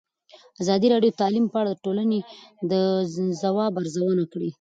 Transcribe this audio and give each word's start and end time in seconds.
ازادي 0.61 0.87
راډیو 0.93 1.11
د 1.13 1.17
تعلیم 1.21 1.45
په 1.49 1.57
اړه 1.61 1.71
د 1.73 1.77
ټولنې 1.85 2.19
د 2.71 2.73
ځواب 3.41 3.73
ارزونه 3.81 4.23
کړې. 4.31 4.49